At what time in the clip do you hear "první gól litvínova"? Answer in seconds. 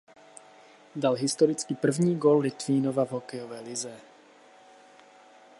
1.75-3.05